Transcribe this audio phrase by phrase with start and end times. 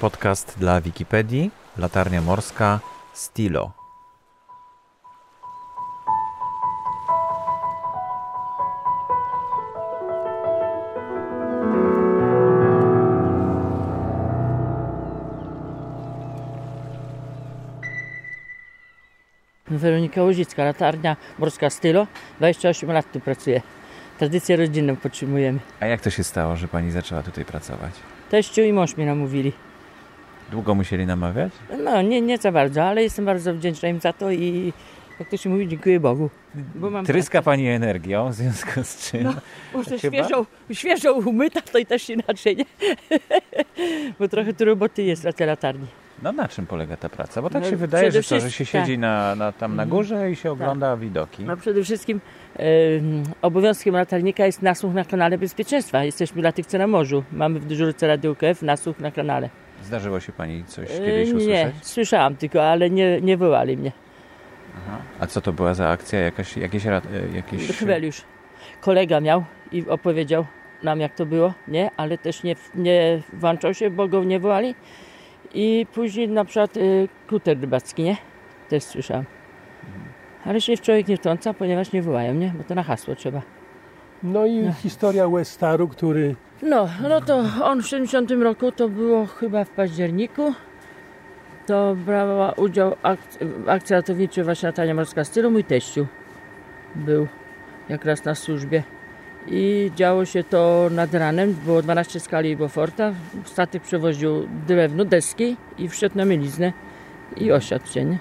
[0.00, 2.80] Podcast dla Wikipedii, Latarnia Morska,
[3.12, 3.72] Stilo.
[19.68, 22.06] Weronika Łozicka, latarnia morska Stylo.
[22.38, 23.62] 28 lat tu pracuję.
[24.18, 25.58] Tradycję rodzinną podtrzymujemy.
[25.80, 27.92] A jak to się stało, że pani zaczęła tutaj pracować?
[28.30, 29.52] Teściu i mąż mnie namówili.
[30.50, 31.52] Długo musieli namawiać?
[31.84, 34.72] No, nie, nie za bardzo, ale jestem bardzo wdzięczna im za to i
[35.20, 36.30] jak to się mówi, dziękuję Bogu.
[37.06, 39.22] Tryska pani energią, w związku z czym...
[39.22, 39.32] No,
[39.74, 40.16] Może Chyba?
[40.16, 42.64] świeżą, świeżą umyta, to i też inaczej, nie?
[44.18, 45.86] Bo trochę tu roboty jest na tej latarni.
[46.22, 47.42] No na czym polega ta praca?
[47.42, 49.88] Bo tak No, się wydaje, że, to, że się siedzi na, na, tam na Mhm.
[49.98, 51.44] górze i się ogląda widoki.
[51.44, 52.20] No przede wszystkim
[52.56, 56.04] em, obowiązkiem latarnika jest nasłuch na kanale bezpieczeństwa.
[56.04, 57.24] Jesteśmy dla tych, co na morzu.
[57.32, 59.50] Mamy w dyżurce Radio UKF nasłuch na kanale.
[59.86, 61.48] Zdarzyło się pani coś E, kiedyś usłyszeć?
[61.48, 63.92] nie, słyszałam tylko, ale nie, nie wołali mnie.
[64.76, 64.98] Aha.
[65.20, 66.20] A co to była za akcja?
[66.20, 67.00] Jakaś, jakieś, e,
[67.34, 67.68] jakieś...
[67.68, 68.22] Chweliusz.
[68.80, 70.46] Kolega miał i opowiedział
[70.82, 71.90] nam, jak to było, nie?
[71.96, 74.74] Ale też nie, nie włączał się, bo go nie wołali.
[75.54, 78.16] I później na przykład y, kuter rybacki, nie?
[78.68, 79.24] Też słyszałam.
[80.44, 82.52] Ale się w człowiek nie wtrąca, ponieważ nie wołają, nie?
[82.58, 83.42] Bo to na hasło trzeba.
[84.22, 89.64] No i historia Westaru, który No, no to on w 70 roku, to było chyba
[89.64, 90.52] w październiku,
[91.66, 95.50] to brała udział ak- w akcji ratowniczej właśnie Latania Morska Stylu.
[95.50, 96.06] Mój teściu
[96.94, 97.26] był
[97.88, 98.82] jak raz na służbie.
[99.48, 103.12] I działo się to nad ranem, było 12 skali Beauforta.
[103.44, 106.72] Statek przewoził drewno, deski i wszedł na mieliznę
[107.36, 108.18] i osiadł się, nie?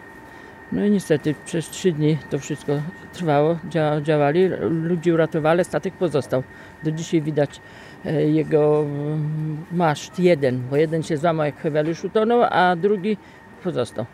[0.76, 2.74] No i niestety przez trzy dni to wszystko
[3.14, 6.44] trwało, dzia- działali, ludzi uratowali, statek pozostał.
[6.84, 7.62] Do dzisiaj widać
[8.06, 13.18] e, jego mm, maszt, jeden, bo jeden się złamał jak Heweliusz utonął, a drugi
[13.64, 14.06] pozostał.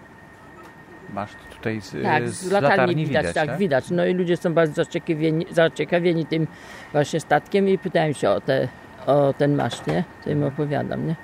[1.13, 3.89] Masz tutaj z, Tak, z, z latarni, widać, widać, tak, widać.
[3.91, 6.47] No i ludzie są bardzo zaciekawieni, zaciekawieni tym
[6.91, 8.67] właśnie statkiem i pytają się o, te,
[9.05, 10.03] o ten maszt, nie?
[10.23, 11.15] To im opowiadam, nie?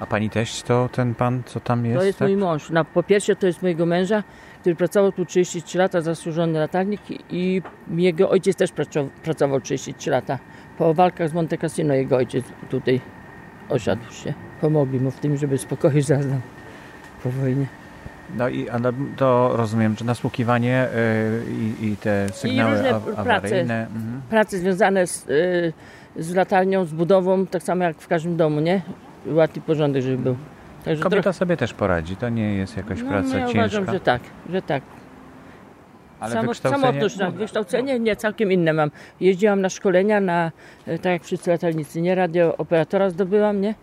[0.00, 1.98] A pani teść to ten pan, co tam jest?
[1.98, 2.28] To jest tak?
[2.28, 2.70] mój mąż.
[2.94, 4.22] Po pierwsze to jest mojego męża,
[4.60, 7.62] który pracował tu 33 lata, zasłużony latarnik i
[7.96, 10.38] jego ojciec też pracował, pracował 33 lata.
[10.78, 13.00] Po walkach z Monte Cassino jego ojciec tutaj
[13.68, 14.34] osiadł się.
[14.60, 16.40] Pomogli mu w tym, żeby spokoju zaznał
[17.22, 17.66] po wojnie.
[18.36, 23.20] No i ale to rozumiem, że nasłuchiwanie y, i, i te sygnały różne a- prace.
[23.20, 23.86] awaryjne.
[23.86, 24.20] Mhm.
[24.30, 25.72] Prace związane z, y,
[26.22, 28.82] z latarnią, z budową, tak samo jak w każdym domu, nie?
[29.26, 30.36] Łatwy porządek, żeby był.
[30.84, 33.58] Także Kobieta sobie też poradzi, to nie jest jakaś no, praca ja ciężka.
[33.58, 34.82] uważam, że tak, że tak.
[36.20, 37.08] ale Samo, wykształcenie...
[37.18, 38.90] tak, wykształcenie nie, całkiem inne mam.
[39.20, 40.52] Jeździłam na szkolenia, na,
[40.86, 42.14] e, tak jak wszyscy latarnicy, nie?
[42.14, 43.74] Radio operatora zdobyłam, nie?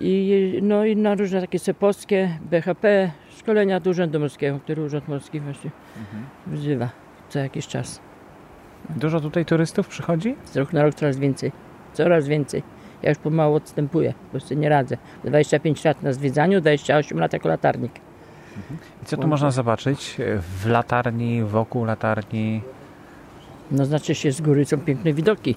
[0.00, 5.40] I, no i na różne takie sepolskie, BHP, szkolenia do Urzędu Morskiego, który Urząd Morski
[5.40, 6.24] właśnie Mhm.
[6.46, 6.88] wzywa
[7.28, 8.00] co jakiś czas.
[8.90, 10.36] Dużo tutaj turystów przychodzi?
[10.44, 11.52] Z roku na rok coraz więcej,
[11.92, 12.62] coraz więcej.
[13.02, 14.96] Ja już pomału odstępuję, bo sobie nie radzę.
[15.24, 17.92] 25 lat na zwiedzaniu, 28 lat jako latarnik.
[19.02, 20.16] I co tu można zobaczyć
[20.60, 22.62] w latarni, wokół latarni?
[23.70, 25.56] No znaczy się z góry są piękne widoki.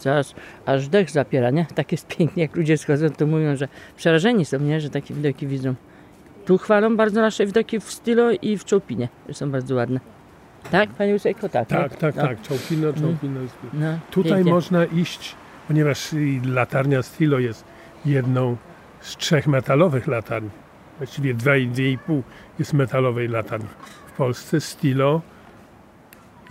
[0.00, 0.34] Zaraz
[0.66, 1.66] aż dech zapiera, nie?
[1.74, 4.80] Tak jest pięknie, jak ludzie schodzą, to mówią, że przerażeni są, nie?
[4.80, 5.74] Że takie widoki widzą.
[6.44, 10.00] Tu chwalą bardzo nasze widoki w stylu i w Czołpinie, że są bardzo ładne.
[10.70, 11.48] Tak, Panie Usejko?
[11.48, 11.76] Tak, nie?
[11.76, 12.22] tak, tak, no.
[12.22, 13.56] tak, Czołpino, Czołpino jest.
[13.72, 14.52] No, Tutaj pięknie.
[14.52, 15.34] można iść,
[15.68, 16.10] ponieważ
[16.44, 17.64] latarnia Stilo jest
[18.04, 18.56] jedną
[19.00, 20.50] z trzech metalowych latarni.
[20.98, 22.22] Właściwie dwa i dwie i pół
[22.58, 23.68] jest metalowej latarni.
[24.06, 25.22] W Polsce Stilo,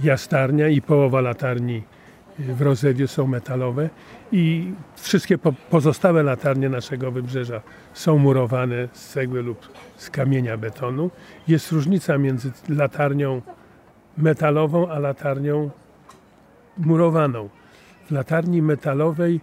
[0.03, 1.84] Jastarnia i połowa latarni
[2.40, 3.90] w Rozewie są metalowe
[4.31, 7.62] i wszystkie po, pozostałe latarnie naszego wybrzeża
[7.94, 11.12] są murowane z cegły lub z kamienia betonu.
[11.47, 13.41] Jest różnica między latarnią
[14.18, 15.69] metalową a latarnią
[16.78, 17.50] murowaną.
[18.06, 19.41] W latarni metalowej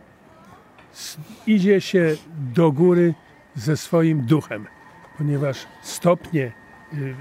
[1.47, 2.17] idzie się
[2.55, 3.15] do góry
[3.55, 4.67] ze swoim duchem,
[5.19, 6.53] ponieważ stopnie,
[6.95, 7.15] y,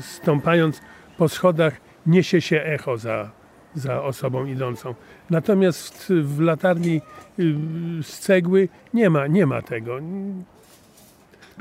[0.00, 0.80] stąpając
[1.18, 3.30] po schodach, niesie się echo za,
[3.74, 4.94] za osobą idącą.
[5.30, 7.00] Natomiast w, w latarni
[7.38, 7.54] y,
[8.02, 9.98] z cegły nie ma, nie ma tego.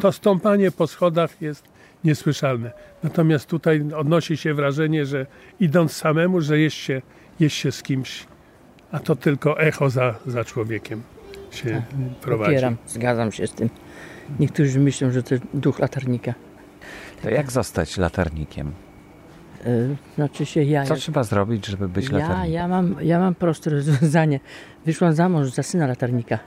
[0.01, 1.63] To stąpanie po schodach jest
[2.04, 2.71] niesłyszalne.
[3.04, 5.25] Natomiast tutaj odnosi się wrażenie, że
[5.60, 7.01] idąc samemu, że jest się,
[7.39, 8.27] jest się z kimś,
[8.92, 11.02] a to tylko echo za, za człowiekiem
[11.52, 11.82] się
[12.22, 12.50] prowadzi.
[12.52, 13.70] Popieram, zgadzam się z tym.
[14.40, 16.34] Niektórzy myślą, że to duch latarnika.
[17.24, 18.72] To jak zostać latarnikiem?
[19.66, 20.84] Y, Znaczy się ja...
[20.84, 22.54] Co trzeba zrobić, żeby być Ja, latarnikiem?
[22.54, 24.40] ja, mam, ja mam proste rozwiązanie.
[24.86, 26.40] Wyszłam za mąż za syna latarnika.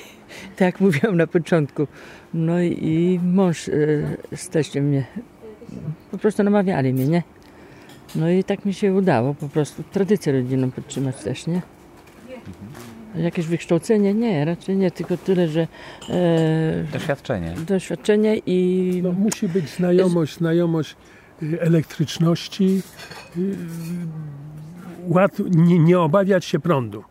[0.56, 1.86] tak jak mówiłam na początku.
[2.34, 5.04] No i, mąż y, z teściem mnie
[6.10, 7.22] po prostu namawiali mnie, nie?
[8.14, 11.62] No i tak mi się udało po prostu tradycję rodzinną podtrzymać też, nie?
[13.14, 14.14] Jakieś wykształcenie?
[14.14, 15.68] Nie, raczej nie, tylko tyle, że
[16.10, 17.54] e, Doświadczenie.
[17.66, 20.96] doświadczenie i No, musi być znajomość, znajomość
[21.42, 22.82] y, elektryczności,
[25.08, 27.04] łat, nie, nie obawiać się prądu,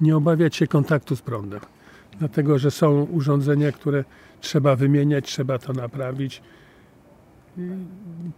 [0.00, 1.60] nie obawiać się kontaktu z prądem.
[2.18, 4.04] Dlatego, że są urządzenia, które
[4.40, 6.42] trzeba wymieniać, trzeba to naprawić.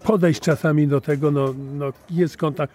[0.05, 2.75] Podejść czasami do tego, no, no jest kontakt.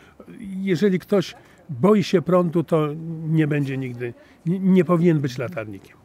[0.62, 1.36] Jeżeli ktoś
[1.70, 2.88] boi się prądu, to
[3.28, 4.14] nie będzie nigdy,
[4.46, 5.98] nie, nie powinien być latarnikiem.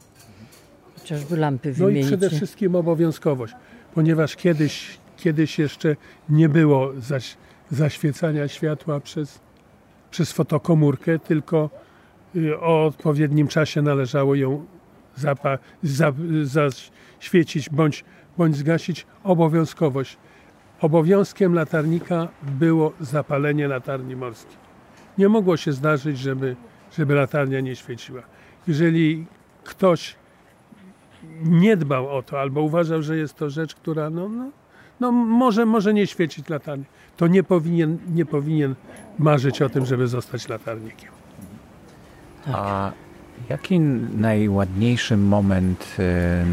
[0.99, 2.07] chociażby lampy No i wymienić.
[2.07, 3.55] przede wszystkim obowiązkowość,
[3.95, 5.97] ponieważ kiedyś, kiedyś jeszcze
[6.29, 7.37] nie było zaś,
[7.71, 9.41] zaświecania światła przez,
[10.11, 11.71] przez fotokomórkę, tylko
[12.37, 14.67] y, o odpowiednim czasie należało ją
[15.17, 16.13] zapa, za,
[16.43, 18.05] zaświecić bądź,
[18.39, 19.07] bądź zgasić.
[19.25, 20.17] Obowiązkowość.
[20.81, 24.70] Obowiązkiem latarnika było zapalenie latarni morskiej.
[25.21, 26.57] Nie mogło się zdarzyć, żeby,
[26.99, 28.23] żeby latarnia nie świeciła.
[28.69, 29.27] Jeżeli
[29.65, 30.17] ktoś
[31.43, 34.51] nie dbał o to, albo uważał, że jest to rzecz, która no, no,
[35.01, 36.85] no może, może nie świecić latarni,
[37.17, 38.75] to nie powinien, nie powinien
[39.19, 41.11] marzyć o tym, żeby zostać latarnikiem.
[42.53, 42.93] A
[43.49, 46.45] jaki najładniejszy moment e,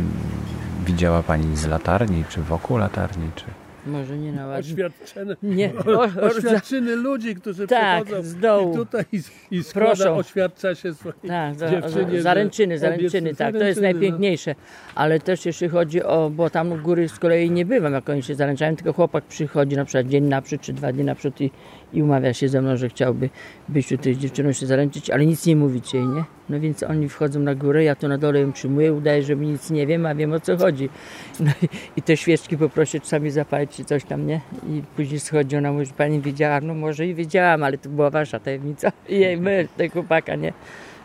[0.85, 3.45] widziała Pani z latarni, czy wokół latarni, czy...
[3.87, 4.73] Może nie na ładnie.
[4.73, 8.73] Oświadczenie, Nie, o, oświadczyny ludzi, którzy Tak, przychodzą z dołu.
[8.73, 13.63] i tutaj i, i składa, oświadcza się swojej Tak, za, dziewczynie, zaręczyny, zaręczyny, tak, to
[13.63, 13.99] jest zaręczyny, no.
[13.99, 14.55] najpiękniejsze.
[14.95, 18.23] Ale też jeśli chodzi o, bo tam u góry z kolei nie bywam, jak oni
[18.23, 21.51] się zaręczają, tylko chłopak przychodzi na przykład dzień naprzód czy dwa dni naprzód i,
[21.93, 23.29] i umawia się ze mną, że chciałby
[23.69, 26.23] być tutaj z dziewczyną się zaręczyć, ale nic nie mówić jej, nie?
[26.49, 29.69] No więc oni wchodzą na górę, ja tu na dole ją przyjmuję, udaję, że nic
[29.71, 30.89] nie wiem, a wiem o co chodzi.
[31.39, 34.41] No i, i te świeczki poproszę czasami zapalić czy coś tam, nie?
[34.69, 38.39] I później schodzi, ona mówi, pani wiedziała, no może i wiedziałam, ale to była wasza
[38.39, 38.91] tajemnica.
[39.09, 40.53] I jej my, tego chłopaka, nie?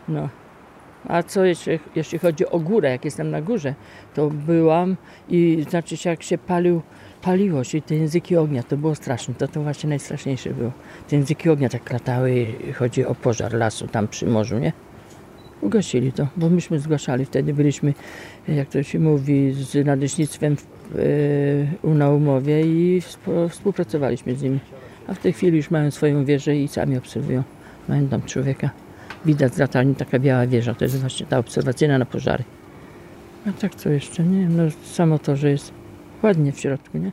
[0.07, 0.29] No.
[1.07, 3.73] A co jeśli, jeśli chodzi o górę, jak jestem na górze,
[4.13, 4.97] to byłam
[5.29, 6.81] i znaczy się jak się palił,
[7.21, 10.71] paliło się te języki ognia, to było straszne, to to właśnie najstraszniejsze było.
[11.09, 12.45] Te języki ognia tak latały,
[12.75, 14.73] chodzi o pożar lasu tam przy morzu, nie?
[15.63, 17.93] Ugasili to, bo myśmy zgłaszali, wtedy byliśmy,
[18.47, 20.55] jak to się mówi, z nadleśnictwem
[21.83, 24.59] yy, na umowie i współ- współpracowaliśmy z nimi.
[25.07, 27.43] A w tej chwili już mają swoją wieżę i sami obserwują.
[27.89, 28.69] Mają tam człowieka.
[29.25, 32.43] Widać z latarni taka biała wieża, to jest właśnie ta obserwacyjna na pożary.
[33.47, 35.71] A tak co jeszcze, nie wiem, no samo to, że jest
[36.23, 37.11] ładnie w środku, nie?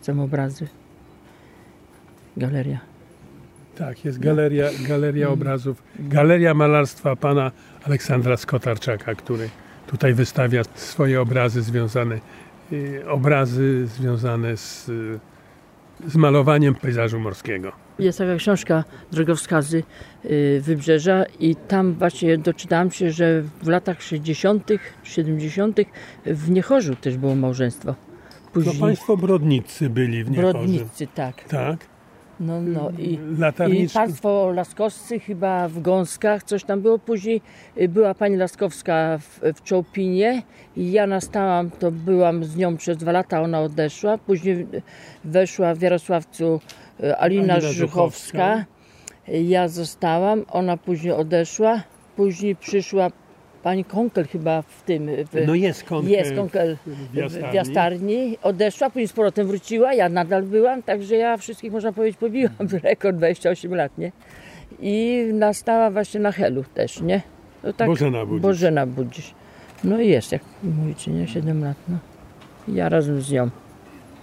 [0.00, 0.68] Są obrazy.
[2.36, 2.91] Galeria.
[3.78, 7.52] Tak, jest galeria, galeria obrazów, galeria malarstwa pana
[7.86, 9.48] Aleksandra Skotarczaka, który
[9.86, 12.20] tutaj wystawia swoje obrazy związane,
[12.72, 14.90] y, obrazy związane z,
[16.06, 17.72] z malowaniem pejzażu morskiego.
[17.98, 19.82] Jest taka książka Drogowskazy
[20.24, 24.68] y, Wybrzeża i tam właśnie doczytałam się, że w latach 60.,
[25.04, 25.80] 70.
[26.26, 27.88] w Niechorzu też było małżeństwo.
[27.88, 30.52] No Później państwo brodnicy byli w Niechorze.
[30.52, 31.44] Brodnicy, tak.
[31.44, 31.91] Tak.
[32.46, 33.94] No, no i, i Latarniczki.
[33.94, 36.98] państwo Laskowscy chyba w Gąskach, coś tam było.
[36.98, 37.40] Później
[37.80, 40.42] y, była pani Laskowska w, w Czołpinie
[40.76, 44.18] i ja nastałam, to byłam z nią przez dwa lata, ona odeszła.
[44.18, 44.82] Później y,
[45.24, 46.60] weszła w Jarosławcu
[47.00, 47.72] y, Alina, Alina.
[47.72, 48.64] Żuchowska.
[49.28, 51.82] Ja zostałam, ona później odeszła.
[52.16, 53.10] Później przyszła
[53.62, 55.06] pani Konkel chyba w tym.
[55.06, 56.10] W, No jest konkel.
[56.12, 56.76] jest Konkel
[57.12, 57.50] w Jastarni.
[57.50, 58.38] w Jastarni.
[58.42, 62.52] Odeszła, później z powrotem wróciła, ja nadal byłam, także ja wszystkich, można powiedzieć, pobiłam
[62.82, 64.12] rekord 28 lat, nie?
[64.80, 67.22] I nastała właśnie na Helu też, nie?
[67.62, 68.42] No tak, Bożena Budzisz.
[68.42, 69.34] Bożena Budzisz.
[69.84, 71.28] No i jest, jak mówicie, nie?
[71.28, 71.96] 7 lat, no.
[72.68, 73.50] Ja razem z nią.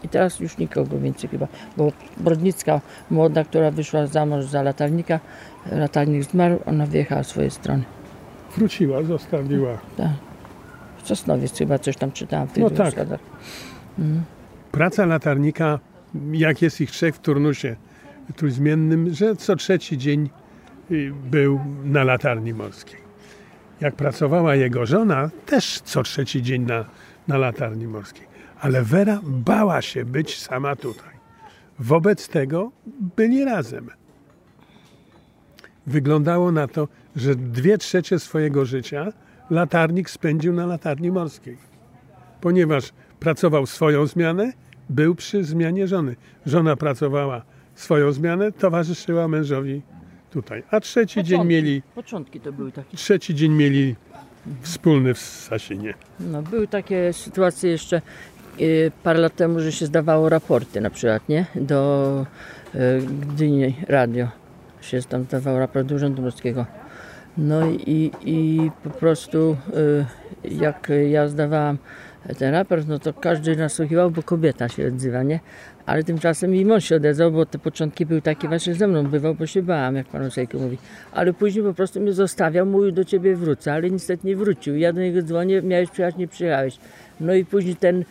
[0.03, 2.81] I teraz już nikogo więcej chyba, bo Brodnicka
[3.11, 5.19] młoda, która wyszła za mąż za latarnika,
[5.71, 7.83] latarnik zmarł, ona wyjechała w swoje strony.
[8.57, 9.77] Wróciła, zostawiła.
[9.97, 10.07] Tak.
[11.03, 12.95] W Sosnowiec chyba coś tam czytałam w tych No tak.
[14.71, 15.79] Praca latarnika,
[16.31, 17.75] jak jest ich trzech w turnusie
[18.35, 20.29] trójzmiennym, że co trzeci dzień
[20.91, 22.99] y, był na latarni morskiej.
[23.81, 26.85] Jak pracowała jego żona, też co trzeci dzień na,
[27.27, 28.27] na latarni morskiej.
[28.61, 31.13] Ale Wera bała się być sama tutaj.
[31.79, 32.71] Wobec tego
[33.17, 33.89] byli razem.
[35.87, 39.13] Wyglądało na to, że dwie trzecie swojego życia
[39.49, 41.69] latarnik spędził na latarni morskiej
[42.41, 44.53] ponieważ pracował swoją zmianę,
[44.89, 46.15] był przy zmianie żony.
[46.45, 47.41] Żona pracowała
[47.75, 49.81] swoją zmianę, towarzyszyła mężowi
[50.31, 50.63] tutaj.
[50.71, 52.97] A trzeci dzień mieli, Początki to były takie.
[52.97, 53.95] trzeci dzień mieli
[54.61, 55.93] wspólny w Sasinie.
[56.19, 58.01] No, były takie sytuacje jeszcze
[58.61, 61.45] y, parę lat temu, że się zdawało raporty na przykład, nie?
[61.55, 62.25] Do
[62.75, 62.79] y,
[63.33, 64.27] Gdyni Radio
[64.81, 66.65] się tam zdawało raport do Urzędu Morskiego.
[67.37, 69.57] No i, i po prostu
[70.45, 71.77] y, jak ja zdawałam
[72.37, 75.39] ten raport, no to każdy nasłuchiwał, bo kobieta się odzywa, nie?
[75.85, 79.35] Ale tymczasem i mąż się odezwał, bo te początki były takie właśnie ze mną bywał,
[79.35, 80.77] bo się bałam, jak pan Osejko mówi.
[81.11, 84.77] Ale później po prostu mnie zostawiał, mówił do ciebie wrócę, ale niestety nie wrócił.
[84.77, 86.77] Ja do niego dzwonię, miałeś przyjechać, nie przyjechałeś.
[87.19, 88.05] No i później ten, y,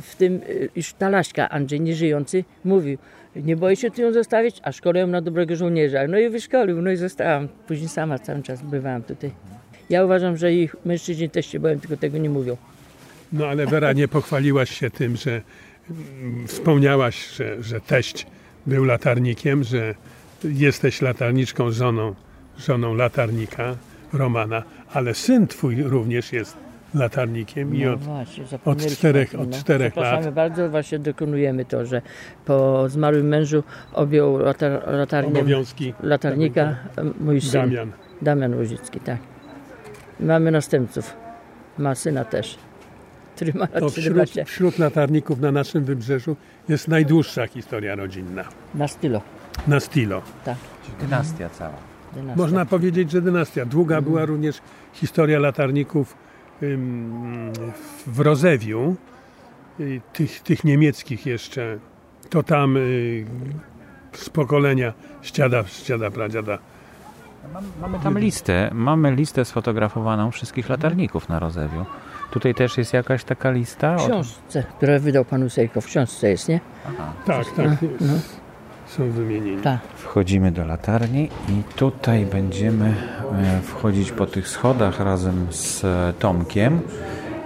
[0.00, 2.98] w tym, y, już ta Laśka, Andrzej, nieżyjący, mówił,
[3.36, 6.06] nie boję się tu ją zostawić, a szkolę ją na dobrego żołnierza.
[6.08, 7.48] No i wyszkolił, no i zostałam.
[7.66, 9.30] Później sama cały czas bywałam tutaj.
[9.90, 12.56] Ja uważam, że ich mężczyźni też się boją, tylko tego nie mówią.
[13.32, 15.42] No ale Wera, nie pochwaliłaś się tym, że
[15.90, 18.26] mm, wspomniałaś, że, że teść
[18.66, 19.94] był latarnikiem, że
[20.44, 22.14] jesteś latarniczką, żoną,
[22.58, 23.76] żoną latarnika
[24.12, 26.56] Romana, ale syn twój również jest
[26.94, 29.56] latarnikiem i No od, właśnie, od czterech, od no.
[29.58, 32.02] czterech Przepraszamy lat bardzo, właśnie dokonujemy to, że
[32.44, 36.76] po zmarłym mężu objął latar, latarnię obowiązki latarnika
[37.20, 37.60] mój syn.
[37.60, 37.92] Damian.
[38.22, 39.18] Damian Łozicki, tak.
[40.20, 41.16] Mamy następców.
[41.78, 42.58] Ma syna też,
[43.36, 44.44] który ma To wśród, 17.
[44.44, 46.36] wśród latarników na naszym wybrzeżu
[46.68, 48.44] jest najdłuższa historia rodzinna.
[48.74, 49.20] Na stylo,
[49.66, 50.22] Na Stilo.
[50.44, 50.56] tak.
[51.00, 51.76] Dynastia cała.
[52.14, 52.42] dynastia.
[52.42, 53.64] Można powiedzieć, że dynastia.
[53.66, 54.60] Długa była również
[54.92, 56.14] historia latarników
[58.06, 58.96] w Rozewiu,
[59.80, 61.78] y, tych, tych niemieckich jeszcze.
[62.30, 63.24] To tam y,
[64.12, 65.32] z pokolenia z
[65.82, 66.58] dziada pradziada.
[67.80, 71.84] Mamy tam listę, mamy listę sfotografowaną wszystkich latarników na Rozewiu.
[72.30, 73.96] Tutaj też jest jakaś taka lista?
[73.96, 76.60] W książce, które wydał pan Usejko, w książce jest, nie?
[76.88, 77.12] Aha.
[77.24, 77.66] Tak, tak.
[78.00, 78.12] No,
[78.90, 79.62] Są wymienieni.
[79.62, 79.80] tak.
[79.96, 82.94] Wchodzimy do latarni i tutaj będziemy
[83.32, 86.80] e, wchodzić po tych schodach razem z e, Tomkiem.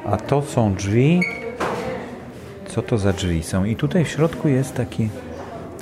[0.07, 1.21] A to są drzwi.
[2.69, 3.65] Co to za drzwi są?
[3.65, 5.09] I tutaj w środku jest taki,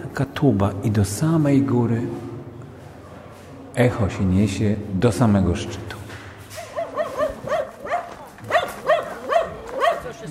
[0.02, 2.02] taka tuba i do samej góry
[3.75, 5.97] echo się niesie do samego szczytu.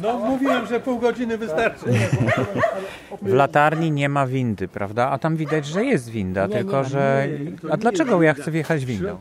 [0.02, 1.86] No mówiłem, że pół godziny wystarczy.
[3.22, 5.10] W latarni nie ma windy, prawda?
[5.10, 7.28] A tam widać, że jest winda, Nie, tylko że...
[7.40, 9.18] nie, to A dlaczego ja chcę wjechać windą?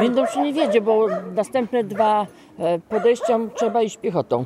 [0.00, 2.26] Windą się nie wiedzie, bo następne dwa
[2.58, 4.44] e, podejścia trzeba iść piechotą.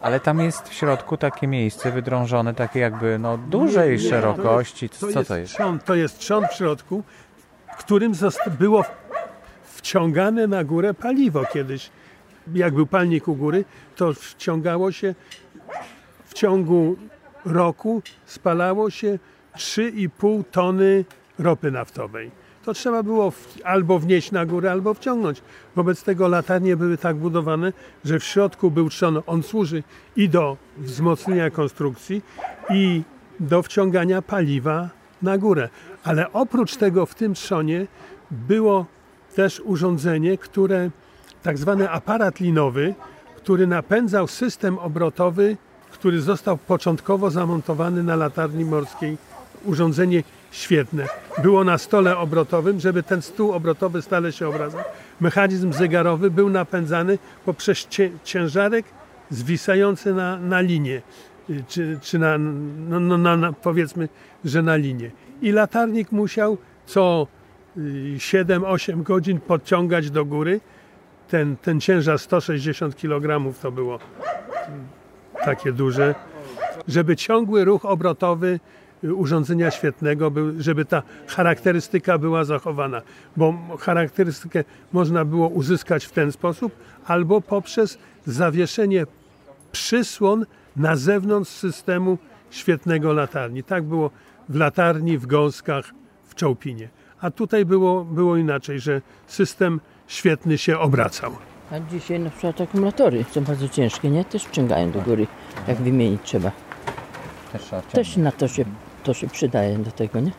[0.00, 4.88] Ale tam jest w środku takie miejsce wydrążone, takie jakby no dużej Nie, szerokości.
[4.88, 5.52] To Co jest, to jest?
[5.52, 7.02] Trzon, to jest trzon w środku,
[7.66, 8.12] w którym
[8.58, 8.84] było
[9.62, 11.90] wciągane na górę paliwo kiedyś.
[12.54, 13.64] Jak był palnik u góry,
[13.96, 15.14] to wciągało się
[16.24, 16.96] w ciągu
[17.44, 19.18] roku spalało się
[19.56, 21.04] 3,5 tony
[21.38, 22.30] ropy naftowej.
[22.64, 25.42] To trzeba było w, albo wnieść na górę, albo wciągnąć.
[25.76, 27.72] Wobec tego latarnie były tak budowane,
[28.04, 29.22] że w środku był trzon.
[29.26, 29.82] On służy
[30.16, 32.22] i do wzmocnienia konstrukcji,
[32.70, 33.02] i
[33.40, 34.88] do wciągania paliwa
[35.22, 35.68] na górę.
[36.04, 37.86] Ale oprócz tego w tym trzonie
[38.30, 38.86] było
[39.34, 40.90] też urządzenie, które,
[41.44, 42.94] tak zwany aparat linowy,
[43.36, 45.56] który napędzał system obrotowy,
[45.92, 49.16] który został początkowo zamontowany na latarni morskiej.
[49.64, 51.06] Urządzenie świetne.
[51.42, 54.80] Było na stole obrotowym, żeby ten stół obrotowy stale się obracał.
[55.20, 57.88] Mechanizm zegarowy był napędzany poprzez
[58.24, 58.86] ciężarek
[59.30, 61.02] zwisający na, na linię,
[61.50, 62.38] y, czy, czy na,
[62.88, 64.08] no, no, na, powiedzmy,
[64.44, 65.10] że na linię.
[65.42, 67.26] I latarnik musiał co
[67.76, 67.80] y,
[68.18, 70.60] 7-8 godzin podciągać do góry.
[71.28, 73.98] Ten, ten ciężar 160 kg to było
[75.44, 76.14] takie duże,
[76.88, 78.60] żeby ciągły ruch obrotowy
[79.04, 83.02] y, urządzenia świetnego żeby ta charakterystyka była zachowana,
[83.36, 86.72] bo charakterystykę można było uzyskać w ten sposób
[87.06, 89.06] albo poprzez zawieszenie
[89.72, 92.18] przysłon na zewnątrz systemu
[92.50, 93.62] świetnego latarni.
[93.62, 94.10] Tak było
[94.48, 95.90] w latarni, w gąskach,
[96.28, 96.88] w Czołpinie.
[97.20, 101.32] A tutaj było, było inaczej, że system świetny się obracał.
[101.70, 104.24] A dzisiaj na przykład akumulatory są bardzo ciężkie, nie?
[104.24, 105.26] Też wciągają do góry,
[105.68, 106.50] jak wymienić trzeba.
[107.92, 108.64] Też na to się,
[109.04, 110.30] to się przydaje do tego, nie?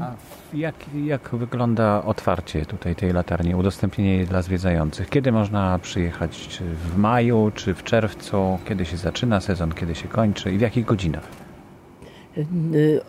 [0.00, 0.12] A
[0.54, 5.08] jak, jak wygląda otwarcie tutaj tej latarni, udostępnienie jej dla zwiedzających?
[5.10, 6.48] Kiedy można przyjechać?
[6.48, 8.58] Czy w maju, czy w czerwcu?
[8.68, 11.24] Kiedy się zaczyna sezon, kiedy się kończy i w jakich godzinach?
[12.38, 13.00] Y,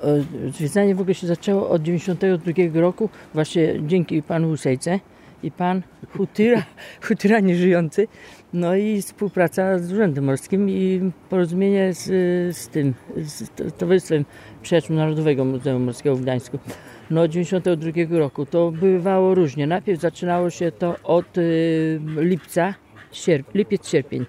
[0.58, 5.00] Zwiedzanie w ogóle się zaczęło od 92 roku, właśnie dzięki panu Husejce
[5.44, 5.82] i pan
[6.18, 6.64] Hutyra,
[7.08, 8.08] Hutyra nieżyjący.
[8.54, 12.06] No i współpraca z Urzędem Morskim i porozumienie z,
[12.58, 14.26] z tym, z Towarzystwem
[14.62, 16.60] Przyjaciół Narodowego Muzeum Morskiego w Gdańsku.
[17.10, 19.68] No 92 roku to bywało różnie.
[19.68, 22.74] Najpierw zaczynało się to od y, lipca,
[23.12, 24.26] sierp, lipiec, sierpień.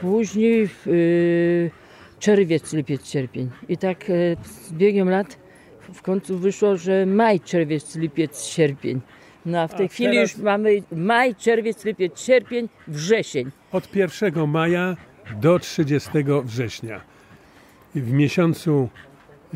[0.00, 1.70] Później y,
[2.18, 3.50] czerwiec, lipiec, sierpień.
[3.68, 5.38] I tak y, z biegiem lat
[5.94, 9.00] w końcu wyszło, że maj, czerwiec, lipiec, sierpień.
[9.48, 13.50] No a w tej A chwili teraz- już mamy maj, czerwiec, lipiec, sierpień, wrzesień.
[13.72, 14.96] Od 1 maja
[15.40, 16.10] do 30
[16.44, 17.00] września.
[17.94, 18.88] W miesiącu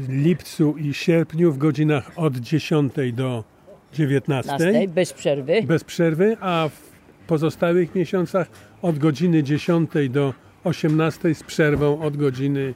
[0.08, 3.44] lipcu i sierpniu w godzinach od 10 do
[3.92, 5.62] 19 Następnej, bez przerwy.
[5.62, 6.92] bez przerwy, a w
[7.26, 8.46] pozostałych miesiącach
[8.82, 10.34] od godziny 10 do
[10.64, 12.74] 18 z przerwą od godziny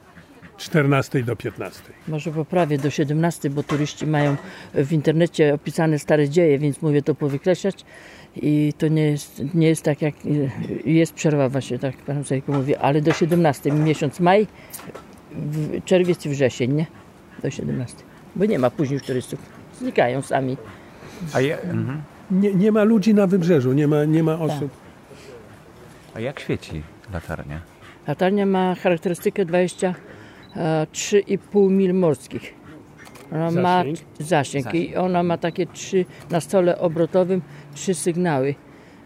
[0.57, 1.81] 14 do 15.
[2.07, 4.35] Może poprawię do 17, bo turyści mają
[4.73, 7.85] w internecie opisane stare dzieje, więc mówię to powykreślać.
[8.35, 10.15] I to nie jest, nie jest tak jak
[10.85, 14.47] jest przerwa właśnie, tak pan Sejku mówi, ale do 17, miesiąc maj,
[15.31, 16.85] w, czerwiec i wrzesień, nie?
[17.43, 18.03] Do 17.
[18.35, 19.39] Bo nie ma później już turystów.
[19.79, 20.57] Znikają sami.
[21.33, 22.01] A, je, mhm.
[22.31, 24.71] Nie, nie ma ludzi na wybrzeżu, nie ma, nie ma osób.
[26.15, 26.81] A jak świeci
[27.13, 27.61] latarnia?
[28.07, 29.45] Latarnia ma charakterystykę
[30.57, 32.53] 23,5 mil morskich.
[33.31, 33.99] Ona ma Zasięg?
[34.19, 37.41] zasięg i ona ma takie trzy na stole obrotowym
[37.73, 38.55] trzy sygnały.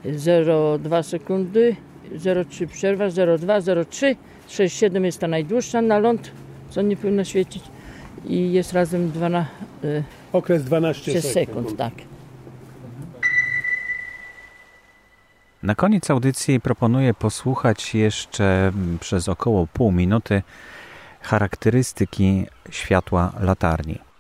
[0.06, 1.76] 0,2 sekundy,
[2.16, 4.16] 0,3 przerwa, 0,2, 0,3,
[4.50, 6.32] 6,7 jest ta najdłuższa na ląd,
[6.70, 7.64] co nie powinno świecić
[8.26, 9.52] i jest razem 12
[10.34, 11.34] Okres 12 sekund.
[11.34, 11.94] sekund, tak.
[15.64, 20.42] Na koniec audycji proponuję posłuchać jeszcze mm, przez około pół minuty
[21.22, 24.11] charakterystyki światła latarni.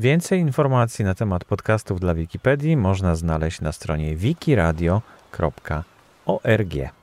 [0.00, 6.97] Więcej informacji na temat podcastów dla Wikipedii można znaleźć na stronie wikiradio.org.